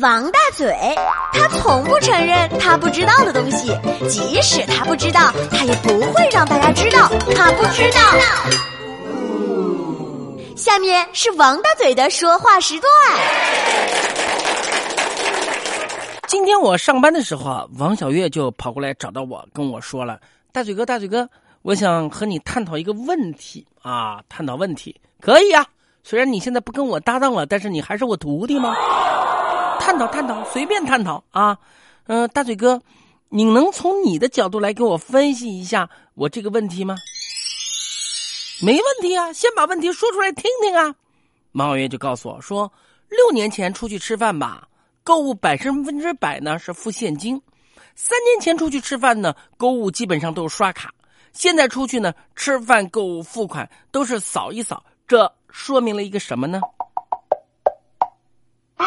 [0.00, 0.74] 王大嘴，
[1.34, 8.00] 他从不承认他不知道的东西，即使他不知道，他也不会让大家知道他不知道。
[10.56, 12.90] 下面是王大嘴的说话时段。
[16.26, 20.18] 今天我上班的时候啊，王小月就跑过来找到我，跟我说了
[20.52, 21.28] ：“大嘴哥，大嘴哥，
[21.60, 25.66] 我想和你探讨一个问题啊，探讨问题可以啊。
[26.02, 28.74] 虽然你现在不跟我搭档了，但是你还是我徒弟吗？”
[29.82, 31.58] 探讨探讨，随便探讨啊！
[32.06, 32.80] 嗯，大嘴哥，
[33.30, 36.96] 你能从你的角度来给我分析一下我这个问题吗？
[38.62, 40.94] 没问题啊，先把问题说出来听听啊！
[41.54, 42.72] 王小月就告诉我说，
[43.08, 44.68] 六年前出去吃饭吧，
[45.02, 47.36] 购物百分之百呢是付现金；
[47.96, 50.90] 三年前出去吃饭呢，购物基本上都是刷卡；
[51.32, 54.84] 现在出去呢，吃饭购物付款都是扫一扫。
[55.08, 56.60] 这说明了一个什么呢？
[58.76, 58.86] 啊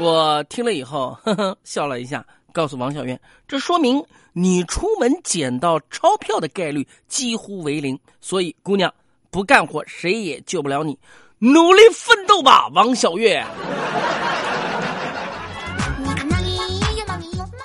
[0.00, 4.00] 我听了以后，呵呵笑了一下，告诉王小月：“这说明
[4.32, 8.92] 你出门捡到钞票的概率几乎为零，所以姑娘
[9.30, 10.96] 不干活，谁也救不了你，
[11.38, 13.44] 努力奋斗吧，王小月。”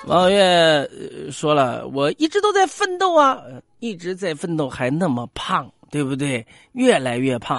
[0.06, 0.90] 王小月
[1.30, 3.40] 说了：“我一直都在奋斗啊，
[3.78, 6.44] 一直在奋斗，还那么胖，对不对？
[6.72, 7.58] 越来越胖。”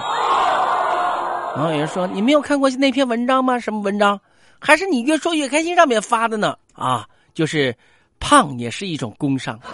[1.56, 3.58] 王小月说：“你没有看过那篇文章吗？
[3.58, 4.20] 什么文章？”
[4.66, 7.72] 还是你越说越开心上面发的呢啊，就是
[8.18, 9.56] 胖也是一种工伤。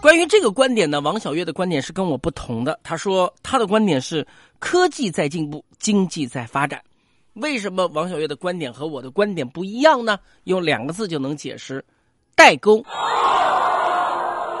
[0.00, 2.78] 关于这个观点呢，王小月的观点是跟我不同的。
[2.84, 4.24] 他说他的观点是
[4.60, 6.80] 科技在进步，经济在发展。
[7.32, 10.16] 为什么王小月的观点和我的观点不一样呢？
[10.44, 11.84] 用两个字就能解释：
[12.36, 12.80] 代沟，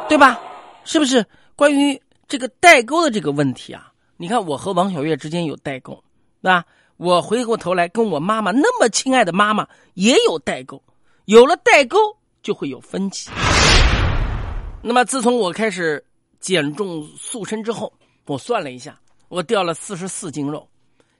[0.08, 0.40] 对吧？
[0.82, 1.24] 是不是？
[1.54, 6.02] 关于这个代沟的这个问题啊，你看我和王小月之间有代沟。
[6.48, 6.64] 啊，
[6.96, 10.82] 我回过头来跟我妈妈那么亲爱的妈妈也有代沟，
[11.24, 11.98] 有了代沟
[12.42, 13.30] 就会有分歧。
[14.82, 16.04] 那么自从我开始
[16.38, 17.92] 减重塑身之后，
[18.26, 18.98] 我算了一下，
[19.28, 20.68] 我掉了四十四斤肉。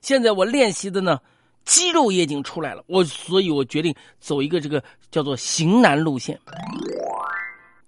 [0.01, 1.21] 现在我练习的呢，
[1.65, 2.85] 肌肉也已经出来了。
[2.87, 6.39] 我所以，我决定走一个这个叫做型男路线。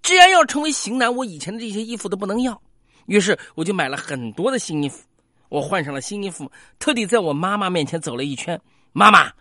[0.01, 2.61] 既然要成为型男，我以前的这些衣服都不能要，
[3.05, 5.01] 于是我就买了很多的新衣服。
[5.49, 8.59] 我换上了新衣服，特地在我妈妈面前走了一圈。
[8.93, 9.31] 妈妈，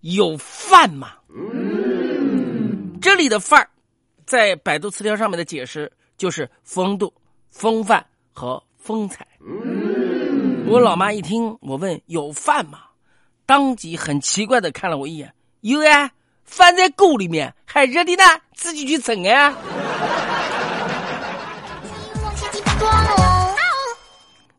[0.00, 1.14] 有饭吗？
[3.00, 3.68] 这里的饭儿，
[4.24, 7.12] 在百度词条上面的解释就是风度、
[7.50, 9.26] 风范和风采。
[10.66, 12.80] 我老妈一听我问有饭吗，
[13.44, 15.32] 当即很奇怪的看了我一眼。
[15.60, 16.10] 有啊，
[16.44, 18.22] 饭在锅里面，还热的呢，
[18.54, 19.56] 自己去盛啊。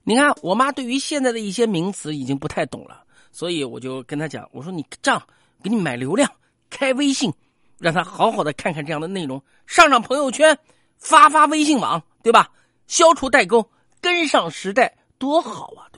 [0.07, 5.21] 你看，我妈对于现在的一些名词已经不太懂了，所以我就跟她讲，我说你这样，
[5.61, 6.31] 给你买流量，
[6.69, 7.29] 开微信，
[7.77, 10.57] 让她好好的看看这样的内容，上上朋友圈，
[10.95, 12.49] 发发微信网，对吧？
[12.87, 13.69] 消除代沟，
[13.99, 15.91] 跟上时代，多好啊！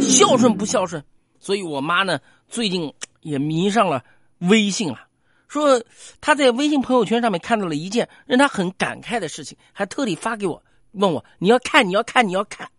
[0.00, 1.02] 孝顺不孝顺？
[1.40, 4.04] 所以我妈呢，最近也迷上了
[4.38, 5.08] 微信了，
[5.48, 5.82] 说
[6.20, 10.62] 她在微信朋友圈上面看到了一件让她很感慨的事情，还特地发给我，
[10.92, 12.70] 问我你要看，你要看，你要看。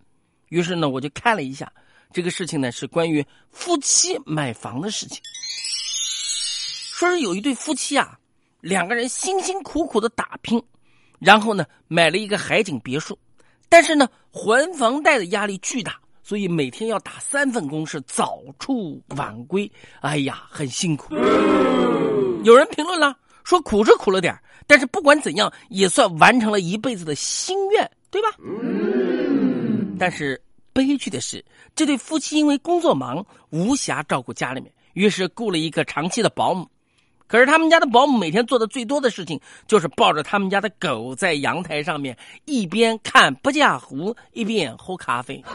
[0.49, 1.71] 于是呢，我就看了一下，
[2.11, 5.21] 这个事情呢是关于夫妻买房的事情。
[6.91, 8.17] 说是有一对夫妻啊，
[8.59, 10.61] 两个人辛辛苦苦的打拼，
[11.19, 13.17] 然后呢买了一个海景别墅，
[13.69, 19.71] 但是呢还房贷的压力巨大，所以每天要打三份工，是早出晚归，
[20.01, 21.15] 哎呀，很辛苦。
[22.43, 24.37] 有人评论了，说苦是苦了点
[24.67, 28.29] 但是不管怎样，也算完成了一辈子的心愿，对吧？
[29.99, 31.43] 但是悲剧的是，
[31.75, 36.65] 这对夫妻因为工作忙，无暇照顾家里面，于是雇了一个长期的保姆。
[37.27, 45.43] 可是他们家的保姆每天做的最多的事情，就是抱着他们家的狗在阳台上面一边看不加湖，一边喝咖啡。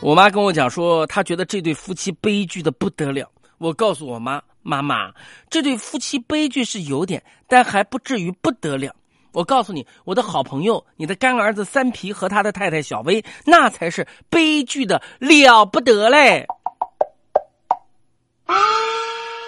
[0.00, 3.30] 我妈跟我讲说，她觉得这对夫妻悲剧的不得了。
[3.58, 5.12] 我告诉我妈，妈妈，
[5.50, 8.94] 这对夫妻悲剧是有点，但还不至于不得了。
[9.32, 16.46] 我告诉你，我的好朋友，你的干儿子三皮和他的太太小薇，那才是悲剧的了不得嘞！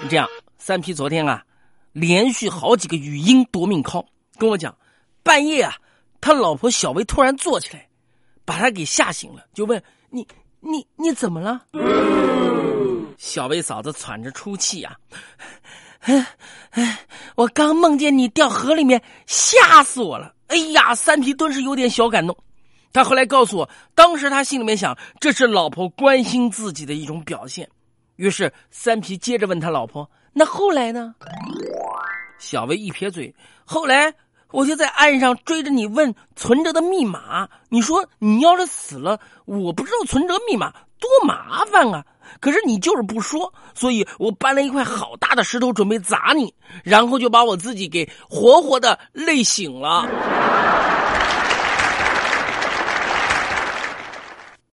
[0.09, 1.45] 这样，三皮昨天啊，
[1.93, 4.07] 连续好几个语音夺命 call，
[4.39, 4.77] 跟我讲，
[5.23, 5.75] 半夜啊，
[6.21, 7.89] 他老婆小薇突然坐起来，
[8.45, 10.27] 把他给吓醒了，就问你，
[10.61, 11.63] 你你怎么了？
[13.19, 14.97] 小薇嫂子喘着粗气啊。
[16.03, 16.27] 哎
[16.71, 17.01] 哎，
[17.37, 20.35] 我刚梦见你掉河里面，吓死我了！
[20.49, 22.37] 哎呀，三皮顿时有点小感动。
[22.93, 27.69] 他后来告诉我，当时他心里面想，这是老婆关心自己的一种表现。
[28.17, 31.15] 于是三皮接着问他老婆：“那后来呢？”
[32.39, 33.35] 小薇一撇嘴
[33.65, 34.13] ：“后来
[34.51, 37.49] 我就在岸上追着你问存折的密码。
[37.69, 42.05] 你说你要是死了，我不知道存折密码多麻烦啊！
[42.41, 46.53] 可是你就是不说，所以我搬了一块好大的石头准备砸你，
[46.83, 50.09] 然后就把我自己给活活的累醒了。”